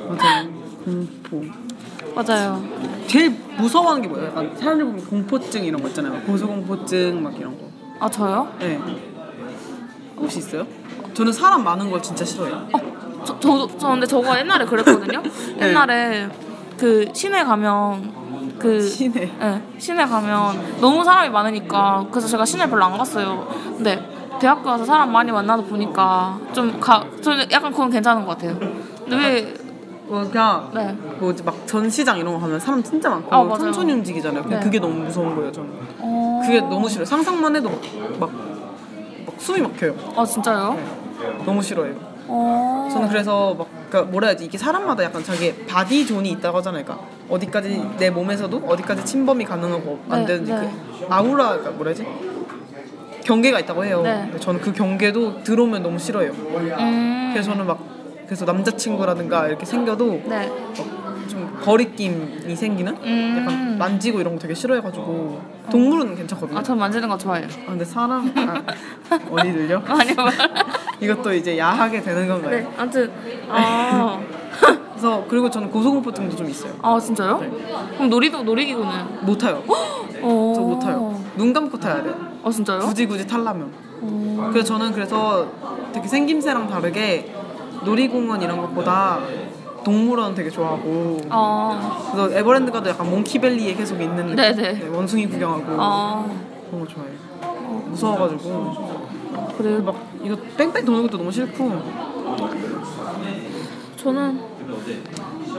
[0.08, 0.48] 맞아요.
[0.84, 1.42] 공포.
[2.14, 2.62] 맞아요.
[3.06, 4.28] 제일 무서워하는 게 뭐예요?
[4.28, 6.20] 약간 사람들 보면 공포증 이런 거 있잖아요.
[6.22, 7.65] 고소공포증 막 이런 거.
[8.00, 8.48] 아 저요?
[8.58, 8.78] 네.
[10.16, 10.66] 혹시 있어요?
[11.14, 12.68] 저는 사람 많은 걸 진짜 싫어해요.
[13.24, 15.22] 저, 저, 저 근데 저거 옛날에 그랬거든요.
[15.58, 15.68] 네.
[15.68, 16.28] 옛날에
[16.76, 19.30] 그 시내 가면 그 시내.
[19.38, 23.48] 네, 시내 가면 너무 사람이 많으니까 그래서 제가 시내 별로 안 갔어요.
[23.76, 28.58] 근데 대학교 와서 사람 많이 만나다 보니까 좀 가 저는 약간 그건 괜찮은 것 같아요.
[28.58, 29.66] 근데 왜
[30.08, 30.96] 뭐 그냥 네.
[31.18, 33.58] 뭐막 전시장 이런 거 가면 사람 진짜 많고 아.
[33.58, 34.44] 천천히 움직이잖아요.
[34.48, 34.60] 네.
[34.60, 35.50] 그게 너무 무서운 거예요.
[35.50, 35.68] 저는.
[35.98, 36.40] 어...
[36.44, 37.04] 그게 너무 싫어요.
[37.04, 37.80] 상상만 해도 막,
[38.18, 38.32] 막,
[39.26, 39.94] 막 숨이 막혀요.
[40.16, 40.78] 아 진짜요?
[41.44, 41.94] 너무 싫어해요.
[42.28, 42.88] 어.
[42.92, 46.84] 저는 그래서 막 그러니까 뭐라 해야지 이게 사람마다 약간 자기 body zone이 있다고 하잖아요.
[46.84, 50.70] 그러니까 어디까지 내 몸에서도 어디까지 침범이 가능하고 안 네, 되는지 네.
[51.00, 52.06] 그 아우라가 뭐라 해야지
[53.24, 54.02] 경계가 있다고 해요.
[54.02, 54.30] 네.
[54.38, 56.30] 저는 그 경계도 들어오면 너무 싫어요.
[56.30, 57.30] 음.
[57.32, 57.78] 그래서 저는 막
[58.26, 60.50] 그래서 남자친구라든가 이렇게 생겨도 네.
[61.28, 63.36] 좀 거리낌이 생기는 음.
[63.40, 66.58] 약간 만지고 이런 거 되게 싫어해가지고 동물은 괜찮거든요.
[66.58, 67.46] 아, 전 만지는 거 좋아해요.
[67.66, 68.62] 아, 근데 사람 아,
[69.30, 69.82] 어디들요?
[69.86, 70.14] 아니요.
[71.00, 72.50] 이것도 이제 야하게 되는 건가요?
[72.50, 73.10] 네, 아무튼
[73.48, 74.20] 아,
[74.92, 76.72] 그래서 그리고 저는 고소공포증도 좀 있어요.
[76.80, 77.38] 아 진짜요?
[77.40, 77.50] 네.
[77.96, 79.26] 그럼 놀이도 놀이기구는?
[79.26, 79.62] 못 타요.
[80.22, 80.52] 어.
[80.56, 81.20] 저 못 타요.
[81.36, 82.14] 눈 감고 타야 돼 요.
[82.42, 82.78] 아 진짜요?
[82.80, 83.70] 굳이 굳이 타려면.
[84.00, 84.48] 어.
[84.52, 85.48] 그래서 저는 그래서
[85.92, 87.30] 되게 생김새랑 다르게
[87.84, 89.18] 놀이공원 이런 것보다
[89.86, 94.34] 동물원 되게 좋아하고 아, 그래서 에버랜드 가도 약간 몽키밸리에 계속 있는 느낌?
[94.34, 94.72] 네네.
[94.80, 96.26] 네, 원숭이 구경하고 아
[96.68, 97.14] 그런 거 좋아해요.
[97.90, 98.96] 무서워가지고
[99.56, 99.82] 그래요?
[99.84, 99.94] 막
[100.24, 101.82] 이거 뺑뺑 도는 것도 너무 싫고
[103.96, 104.40] 저는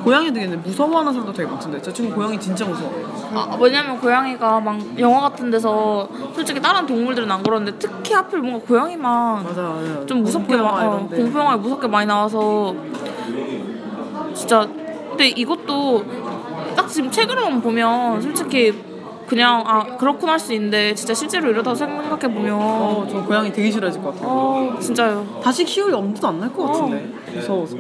[0.03, 3.07] 고양이 되게 무서워하는 사람도 되게 많던데 저 친구 고양이 진짜 무서워해요.
[3.33, 8.65] 아, 왜냐면 고양이가 막 영화 같은 데서 솔직히 다른 동물들은 안 그러는데 특히 하필 뭔가
[8.65, 10.05] 고양이만 맞아 맞아.
[10.05, 11.07] 좀 무섭게 공포 어.
[11.09, 12.75] 공포 영화에 무섭게 많이 나와서
[14.38, 14.67] 진짜
[15.10, 16.06] 근데 이것도
[16.76, 18.73] 딱 지금 책으로만 보면 솔직히
[19.28, 24.02] 그냥 아 그렇군 할수 있는데 진짜 실제로 이러다 생각해 보면 어, 저 고양이 되게 싫어질
[24.02, 24.30] 것 같아요.
[24.30, 25.41] 어 진짜요.
[25.43, 27.32] 다시 키울 엄두도 안 날 것 같은데 어.
[27.36, 27.76] 무서워서.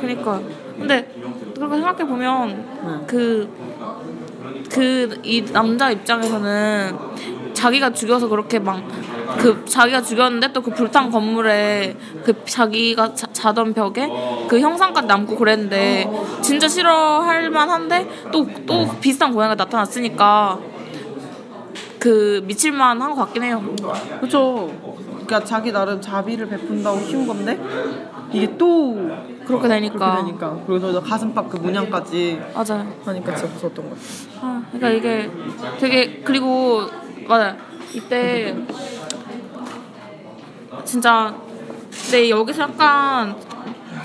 [0.00, 0.40] 그러니까
[0.76, 1.12] 근데
[1.54, 2.66] 그렇게 생각해 보면
[3.06, 3.06] 네.
[4.70, 6.96] 그그 이 남자 입장에서는
[7.58, 8.82] 자기가 죽여서 그렇게 막
[9.38, 11.94] 그 자기가 죽였는데 또 그 불탄 건물에
[12.24, 14.08] 그 자기가 자, 자던 벽에
[14.48, 16.08] 그 형상까지 남고 그랬는데
[16.40, 20.58] 진짜 싫어할 만한데 또 또 비슷한 고양이가 나타났으니까
[21.98, 23.62] 그 미칠만 한 것 같긴 해요.
[24.18, 24.70] 그렇죠.
[25.26, 27.60] 그러니까 자기 나름 자비를 베푼다고 키운 건데
[28.32, 32.86] 이게 또 그렇게 그렇게 되니까 되니까 그리고 저 가슴팍 그 문양까지 맞아요.
[33.04, 34.40] 하니까 진짜 무서웠던 것 같아요.
[34.40, 35.30] 아, 그러니까 이게
[35.78, 36.86] 되게 그리고
[37.28, 37.56] 맞아
[37.92, 38.56] 이때
[40.84, 41.34] 진짜
[41.90, 43.36] 근데 여기서 약간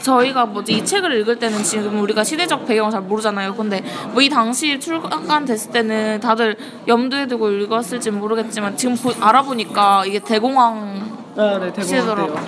[0.01, 3.55] 저희가 뭐지 이 책을 읽을 때는 지금 우리가 시대적 배경을 잘 모르잖아요.
[3.55, 3.81] 근데
[4.11, 6.57] 뭐 이 당시 출간 됐을 때는 다들
[6.87, 11.85] 염두에 두고 읽었을지 모르겠지만 지금 보, 알아보니까 이게 대공황 아, 네, 때요.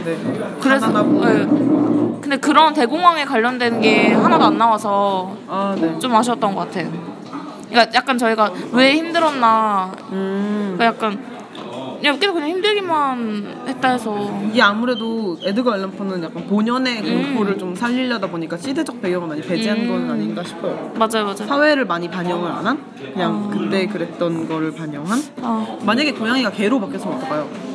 [0.03, 0.17] 네.
[0.61, 0.87] 그래서.
[0.87, 1.45] 네.
[2.21, 5.97] 근데 그런 대공황에 관련된 게 하나도 안 나와서 아, 네.
[5.99, 7.14] 좀 아쉬웠던 것 같아요.
[7.75, 10.75] 그러니까 약간 저희가 왜 힘들었나 음.
[10.77, 11.35] 그러니까 약간
[11.99, 17.23] 그냥 계속 그냥 힘들기만 했다 해서 이게 아무래도 에드거 앨런 포는 약간 본연의 음.
[17.33, 20.93] 공포를 좀 살리려다 보니까 시대적 배경을 많이 배제한 건 아닌가 싶어요.
[20.95, 22.79] 맞아요 맞아요 사회를 많이 반영을 안 한?
[23.13, 25.19] 그냥 그때 그랬던 거를 반영한?
[25.41, 27.74] 아, 만약에 고양이가 개로 바뀌었으면 어떨까요?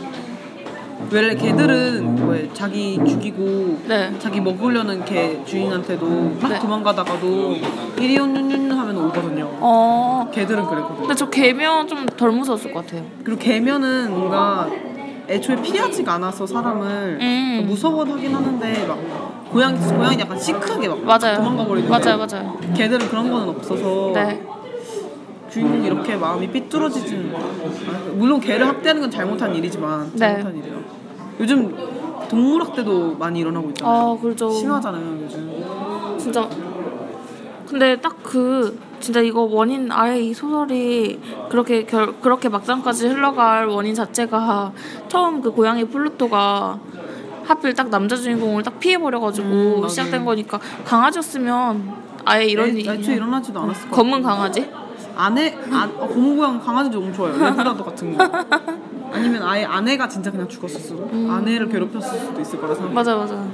[1.12, 4.12] 원래 개들은 왜 자기 죽이고 네.
[4.20, 6.06] 자기 먹으려는 개 주인한테도
[6.40, 6.58] 막 네.
[6.60, 7.56] 도망가다가도
[7.98, 9.48] 이리 온윤윤 하면 오거든요.
[9.60, 11.00] 어 개들은 그랬거든요.
[11.00, 14.68] 근데 저 개면 좀 덜 무서웠을 것 같아요 그리고 개면은 뭔가
[15.28, 17.64] 애초에 피하지가 않아서 사람을 음.
[17.66, 18.98] 무서워하긴 하는데 막
[19.50, 21.36] 고양이 고양이 약간 시크하게 막 맞아요.
[21.36, 22.58] 도망가 버리는 맞아요, 맞아요.
[22.76, 24.40] 걔들은 그런 거는 없어서 네.
[25.50, 28.14] 주인공이 이렇게 마음이 삐뚤어지진 않아요.
[28.14, 30.18] 물론 개를 학대하는 건 잘못한 일이지만 네.
[30.18, 30.80] 잘못한 일이에요.
[31.40, 31.76] 요즘
[32.28, 33.94] 동물 학대도 많이 일어나고 있잖아요.
[33.94, 34.50] 아, 그렇죠.
[34.50, 36.18] 심하잖아요 요즘.
[36.18, 36.48] 진짜
[37.66, 43.92] 근데 딱 그 진짜 이거 원인 아예 이 소설이 그렇게 결, 그렇게 막상까지 흘러갈 원인
[43.92, 44.72] 자체가
[45.08, 46.78] 처음 그 고양이 플루토가
[47.42, 49.88] 하필 딱 남자 주인공을 딱 피해 버려가지고 음.
[49.88, 51.92] 시작된 거니까 강아지였으면
[52.24, 54.70] 아예 이런 애, 일이 애초에 일어나지도 않았을 것 검은 강아지
[55.16, 57.36] 아내 아, 어, 고무고양 강아지도 너무 좋아요.
[57.36, 58.24] 레브라도 같은 거.
[59.12, 61.08] 아니면 아예 아내가 진짜 그냥 죽었을 수도.
[61.30, 62.92] 아내를 괴롭혔을 수도 있을 거라 생각.
[62.92, 63.44] 맞아 맞아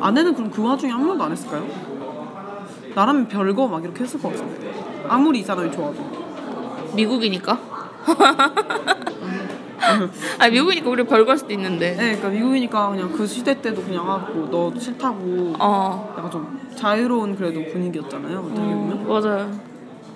[0.00, 1.66] 아내는 그럼 그 와중에 아무 말도 안 했을까요?
[2.94, 4.70] 나라면 별거 막 이렇게 했을 것 같은데.
[5.08, 5.96] 아무리 이 사람이 좋아도.
[6.94, 7.58] 미국이니까
[10.38, 14.48] 아니 미국이니까 우리 별걸 수도 있는데 네, 그러니까 미국이니까 그냥 그 시대 때도 그냥 하고
[14.50, 15.54] 너 싫다고.
[15.58, 18.38] 어 약간 좀 자유로운 그래도 분위기였잖아요.
[18.38, 19.08] 어떻게 보면.
[19.08, 19.69] 맞아요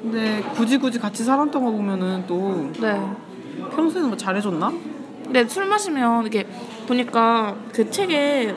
[0.05, 3.01] 근데 굳이 굳이 같이 살았던 거 보면은 또 네
[3.75, 4.71] 평소에는 뭐 잘해줬나?
[5.25, 6.47] 근데 술 마시면 이게
[6.87, 8.55] 보니까 그 책에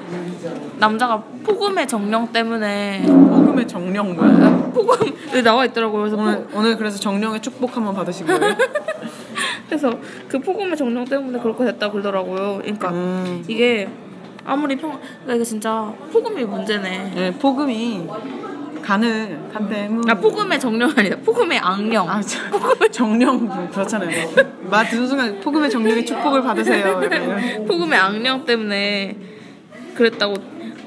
[0.79, 4.71] 남자가 폭음의 정령 때문에 복음의 정령 뭐야?
[4.73, 4.97] 폭음
[5.31, 6.01] 여기 나와 있더라고요.
[6.01, 8.41] 그래서 오늘 폭- 오늘 그래서 정령의 축복 한번 받으신 거예요?
[9.69, 9.91] 그래서
[10.27, 12.57] 그 폭음의 정령 때문에 그렇게 됐다 그러더라고요.
[12.61, 13.43] 그러니까 음.
[13.47, 13.87] 이게
[14.45, 17.11] 아무리 평 그러니까 이게 진짜 폭음이 문제네.
[17.15, 18.07] 네, 복음이
[18.87, 20.09] 간을 간 때문.
[20.09, 21.17] 아 폭음의 정령 아니다.
[21.17, 22.09] 폭음의 악령.
[22.09, 22.39] 아, 저,
[22.89, 24.29] 정령 뭐 그렇잖아요.
[24.69, 27.01] 말 듣는 순간 복음의 정령의 축복을 받으세요.
[27.67, 29.17] 폭음의 악령 때문에
[29.93, 30.35] 그랬다고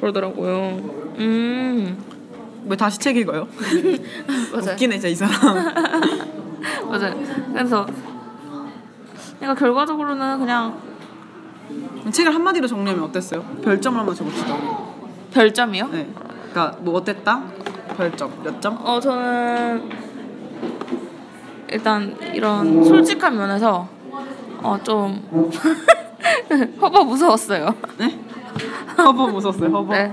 [0.01, 0.81] 그러더라고요.
[1.19, 3.47] 음왜 다시 책 읽어요?
[4.51, 4.73] 맞아요.
[4.73, 5.57] 웃기네 진짜 이 사람.
[6.89, 7.23] 맞아요.
[7.53, 7.87] 그래서
[9.39, 10.81] 그러니까 결과적으로는 그냥
[12.11, 13.43] 책을 한마디로 정리하면 어땠어요?
[13.63, 14.57] 별점을 한번 줘봅시다.
[15.35, 15.89] 별점이요?
[15.89, 16.09] 네.
[16.51, 17.61] 그러니까 뭐 어땠다?
[17.97, 18.79] 별점 몇 점?
[18.85, 19.89] 어 저는
[21.69, 23.89] 일단 이런 솔직한 면에서
[24.63, 25.51] 어좀
[26.81, 27.75] 허버 무서웠어요.
[27.99, 28.19] 네?
[28.99, 29.71] 허버 무섭어요.
[29.71, 29.93] 허버.
[29.93, 30.13] 네.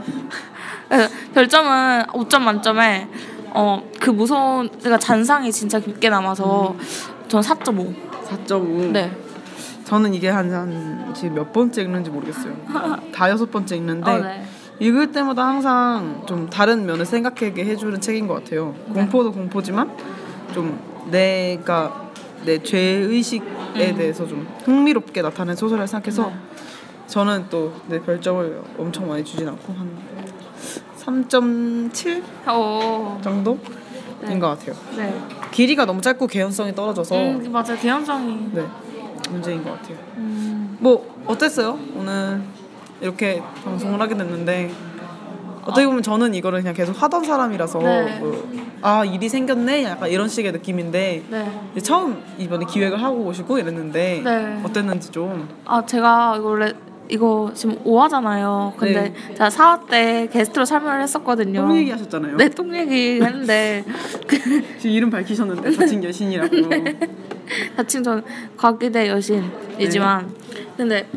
[1.33, 3.07] 별점은 5점 만점에
[3.53, 6.75] 어 그 무서운 그러니까 잔상이 진짜 깊게 남아서
[7.27, 7.93] 전 4.5.
[8.47, 8.91] 4.5.
[8.91, 9.11] 네.
[9.83, 12.53] 저는 이게 한, 한 지금 몇 번째 읽는지 모르겠어요.
[13.13, 14.45] 다 여섯 번째 읽는데 어, 네.
[14.79, 18.75] 읽을 때마다 항상 좀 다른 면을 생각하게 해주는 책인 것 같아요.
[18.87, 18.93] 네.
[19.01, 19.91] 공포도 공포지만
[20.53, 22.09] 좀 내가
[22.45, 26.31] 내 죄의식에 대해서 좀 흥미롭게 나타낸 소설을 생각해서 음.
[26.31, 27.07] 네.
[27.07, 29.89] 저는 또 내 별점을 엄청 많이 주진 않고 한
[30.99, 33.19] 3.7 어.
[33.23, 33.59] 정도인
[34.21, 34.39] 네.
[34.39, 34.75] 것 같아요.
[34.97, 35.17] 네.
[35.51, 37.77] 길이가 너무 짧고 개연성이 떨어져서 음, 맞아요.
[37.81, 38.49] 개연성이.
[38.53, 38.65] 네
[39.29, 39.97] 문제인 것 같아요.
[40.17, 40.77] 음.
[40.79, 41.77] 뭐 어땠어요?
[41.95, 42.41] 오늘
[43.01, 44.71] 이렇게 방송을 하게 됐는데
[45.63, 48.19] 어떻게 보면 저는 이거를 그냥 계속 하던 사람이라서 네.
[48.19, 48.49] 뭐,
[48.81, 51.81] 아 일이 생겼네 약간 이런 식의 느낌인데 네.
[51.81, 54.61] 처음 이번에 기획을 하고 오시고 이랬는데 네.
[54.63, 56.71] 어땠는지 좀 아 제가 원래
[57.09, 58.75] 이거 지금 5화잖아요.
[58.75, 59.13] 근데 네.
[59.33, 61.61] 제가 4화 때 게스트로 참여를 했었거든요.
[61.61, 62.35] 똥 얘기 하셨잖아요.
[62.37, 63.83] 네, 똥 얘기 했는데
[64.27, 64.37] 그
[64.79, 66.55] 지금 이름 밝히셨는데 자칭 여신이라고.
[66.67, 66.99] 네.
[67.77, 68.23] 자칭 전
[68.57, 70.29] 과기대 여신이지만
[70.75, 71.07] 근데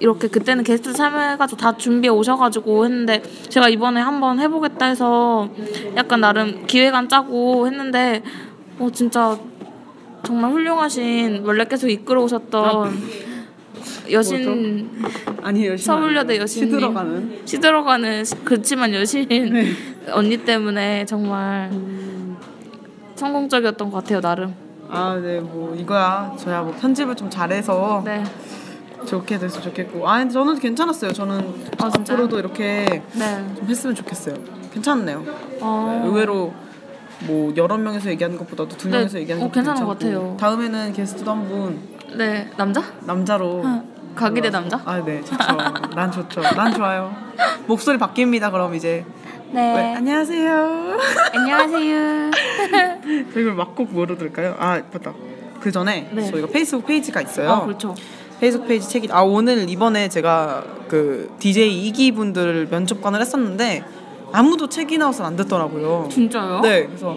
[0.00, 5.48] 이렇게 그때는 게스트 참여해가지고 다 준비해 오셔가지고 했는데 제가 이번에 한번 해보겠다 해서
[5.96, 8.22] 약간 나름 기획안 짜고 했는데
[8.78, 9.38] 어 진짜
[10.24, 12.98] 정말 훌륭하신 원래 계속 이끌어 오셨던
[14.10, 14.90] 여신
[15.42, 16.70] 아니 여신 서울여대 여신님.
[16.70, 19.72] 시들어가는 시들어가는 시- 그렇지만 여신 네.
[20.12, 21.70] 언니 때문에 정말
[23.14, 24.54] 성공적이었던 것 같아요 나름.
[24.90, 28.22] 아 네 뭐 이거야 저야 뭐 편집을 좀 잘해서 네.
[29.06, 31.86] 좋게 됐으면 좋겠고 아 근데 저는 괜찮았어요 저는 아?
[31.92, 33.46] 앞으로도 이렇게 네.
[33.56, 34.34] 좀 했으면 좋겠어요
[34.72, 35.24] 괜찮네요
[35.60, 36.02] 어.
[36.06, 36.52] 의외로
[37.26, 39.98] 뭐 여러 명에서 얘기하는 것보다도 두 네, 명에서 얘기하는 어, 것도 괜찮은 것.
[39.98, 40.36] 같아요.
[40.38, 42.82] 다음에는 게스트도 한분네 남자?
[43.06, 43.62] 남자로
[44.14, 44.68] 가기대 불러서.
[44.76, 44.90] 남자?
[44.90, 45.56] 아, 네, 좋죠.
[45.94, 46.40] 난 좋죠.
[46.42, 47.14] 난 좋아요.
[47.66, 48.50] 목소리 바뀝니다.
[48.50, 49.04] 그럼 이제
[49.52, 49.94] 네, 네.
[49.96, 50.98] 안녕하세요.
[51.32, 52.30] 안녕하세요.
[53.30, 54.56] 이걸 막곡 뭐로 들을까요?
[54.58, 55.14] 아, 맞다.
[55.60, 56.30] 그 전에 네.
[56.30, 57.50] 저희가 페이스북 페이지가 있어요.
[57.50, 57.94] 아 그렇죠.
[58.44, 63.82] 페이스북 페이지 책INOUT 아 오늘 이번에 제가 그 DJ 2기 분들 면접관을 했었는데
[64.32, 66.10] 아무도 책INOUT을 안 듣더라고요.
[66.12, 66.60] 진짜요?
[66.60, 67.16] 네, 그래서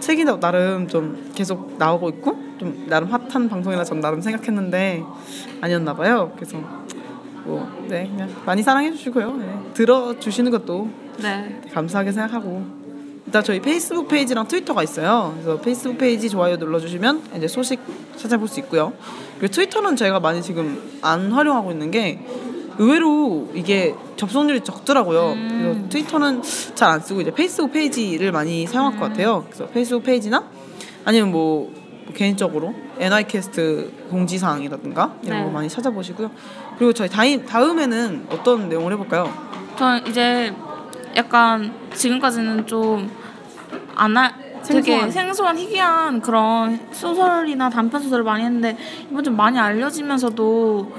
[0.00, 5.02] 책INOUT 나름 좀 계속 나오고 있고 좀 나름 핫한 방송이라 전 나름 생각했는데
[5.62, 6.32] 아니었나 봐요.
[6.36, 6.58] 그래서
[7.44, 9.32] 뭐 네 그냥 많이 사랑해 주시고요.
[9.32, 9.46] 네.
[9.72, 10.90] 들어 주시는 것도
[11.22, 11.62] 네.
[11.72, 12.62] 감사하게 생각하고
[13.24, 15.32] 일단 저희 페이스북 페이지랑 트위터가 있어요.
[15.40, 17.80] 그래서 페이스북 페이지 좋아요 눌러 주시면 이제 소식
[18.16, 18.92] 찾아볼 수 있고요.
[19.40, 22.18] 트위터는 저희가 많이 지금 안 활용하고 있는 게
[22.78, 25.34] 의외로 이게 접속률이 적더라고요.
[25.34, 26.42] 그래서 트위터는
[26.74, 29.44] 잘 안 쓰고 이제 페이스북 페이지를 많이 사용할 것 같아요.
[29.46, 30.44] 그래서 페이스북 페이지나
[31.04, 31.70] 아니면 뭐,
[32.04, 35.44] 뭐 개인적으로 NI캐스트 공지사항이라든가 이런 네.
[35.44, 36.30] 거 많이 찾아보시고요.
[36.78, 39.32] 그리고 저희 다임, 다음에는 어떤 내용을 해볼까요?
[39.78, 40.54] 저는 이제
[41.16, 43.10] 약간 지금까지는 좀
[43.94, 44.32] 안하
[44.68, 45.56] 되게 생소한.
[45.58, 48.76] 희귀한 그런 소설이나 단편 소설을 많이 했는데
[49.10, 50.92] 이번 좀 많이 알려지면서도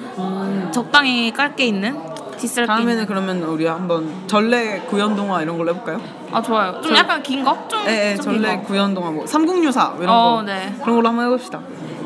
[0.71, 1.97] 적당히 깔게 있는
[2.37, 3.05] 뒷설게 다음에는.
[3.07, 5.99] 그러면 우리 한번 전래 구연 동화 이런 걸로 해볼까요?
[6.31, 6.73] 아 좋아요.
[6.81, 7.57] 좀 저- 약간 긴 거?
[7.67, 8.63] 좀, 네, 네좀긴 전래 거.
[8.63, 10.73] 구연 동화 뭐 삼국유사 이런 어, 거 네.
[10.83, 11.59] 그런 걸로 한번 해봅시다.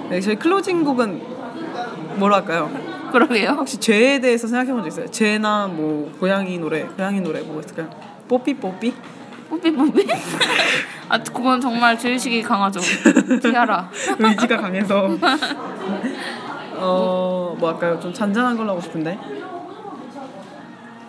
[0.09, 1.21] 네, 저희 클로징 곡은
[2.17, 2.69] 뭐로 할까요?
[3.11, 3.49] 그러게요.
[3.59, 5.11] 혹시 죄에 대해서 생각해본 적 있어요?
[5.11, 7.89] 죄나 뭐 고양이 노래, 고양이 노래 뭐 있을까요?
[8.29, 8.93] 뽀삐 뽀삐?
[9.59, 10.07] 뽀삐?
[11.09, 12.79] 아 그건 정말 죄의식이 강하죠.
[13.41, 13.89] 티아라.
[14.17, 15.09] 의지가 강해서
[16.79, 17.99] 어뭐 할까요?
[17.99, 19.17] 좀 잔잔한 걸로 하고 싶은데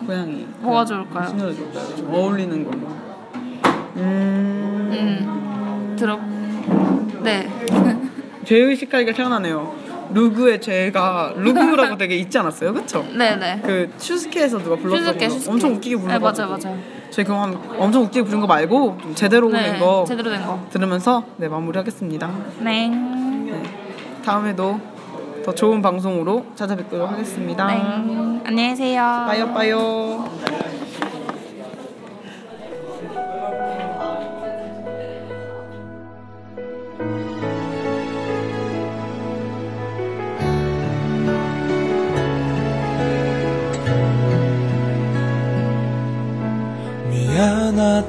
[0.05, 1.23] 고양이 뭐가 좋을까요?
[1.23, 1.95] 무슨 노래 좋을까요?
[1.95, 2.87] 좀 어울리는 걸로
[3.95, 6.19] 음 음 들어.
[7.23, 7.47] 네.
[8.45, 9.73] 죄의식하기가 태어나네요
[10.13, 12.73] 루그의 죄가 루그라고 되게 있지 않았어요?
[12.73, 13.05] 그쵸?
[13.15, 13.61] 네네.
[13.63, 15.51] 그 슈스케에서 누가 불렀던 슈스케 거 슈스케.
[15.51, 16.79] 엄청 웃기게 네 불러가지고 맞아요 맞아요.
[17.13, 20.43] 저희 그럼 한, 엄청 웃기게 부른 거 말고 좀 제대로 네 된 거 제대로 된
[20.45, 20.59] 거.
[20.71, 22.31] 들으면서 네 마무리하겠습니다.
[22.61, 22.91] 네.
[24.25, 24.79] 다음에도
[25.45, 27.67] 더 좋은 방송으로 찾아뵙도록 하겠습니다.
[27.67, 27.73] 네.
[28.45, 29.01] 안녕히 계세요.
[29.27, 30.27] 빠요 빠요.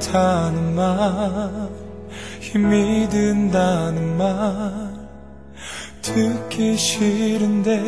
[0.05, 1.69] 미안하다는 말
[2.39, 4.31] 힘이 든다는 말
[6.01, 7.81] 듣기 싫은데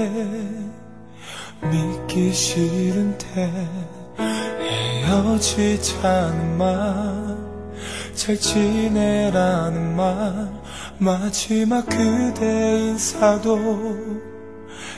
[1.61, 3.67] 믿기 싫은데
[5.03, 7.37] 헤어지자는 말
[8.17, 10.49] 잘 지내라는 말
[10.97, 13.69] 마지막 그대 인사도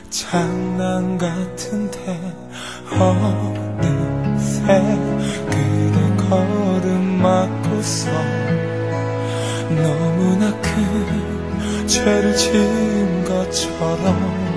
[0.10, 2.34] 장난 같은데
[2.98, 4.66] 어느새
[5.52, 6.59] 그대 걸음
[7.80, 8.12] 맞고서
[9.70, 14.50] 너무나 큰 죄를 지은 것처럼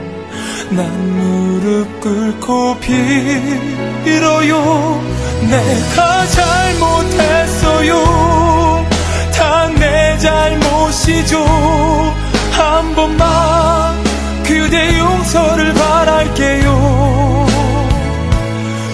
[0.70, 2.78] 난 무릎 꿇고
[4.04, 5.02] 빌어요.
[5.48, 7.94] 내가 잘못했어요.
[9.35, 11.44] 다 내 잘못이죠.
[12.52, 14.02] 한 번만
[14.44, 17.46] 그대 용서를 바랄게요.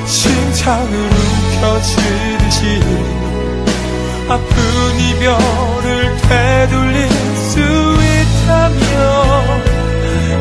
[0.06, 1.10] 심장을
[1.60, 3.17] 움켜쥐듯이
[4.30, 8.84] 아픈 이별을 되돌릴 수 있다면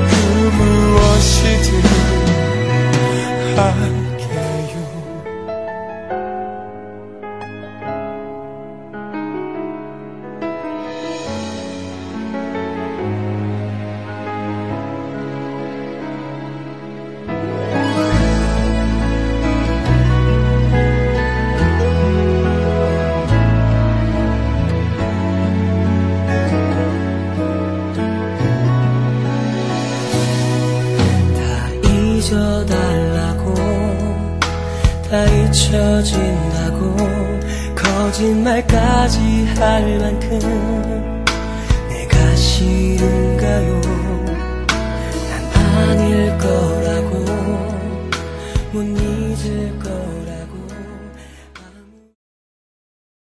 [0.09, 0.13] 그
[0.57, 1.67] 무엇이든